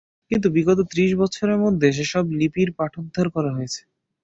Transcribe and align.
কিন্তু 0.31 0.47
বিগত 0.55 0.79
ত্রিশ 0.91 1.11
বৎসরের 1.19 1.57
মধ্যে 1.57 1.87
সে-সব 1.97 2.25
লিপির 2.39 2.69
পাঠোদ্ধার 2.79 3.27
করা 3.35 3.51
হয়েছে। 3.53 3.81